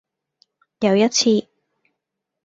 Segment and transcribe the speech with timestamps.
[0.79, 1.47] 有一次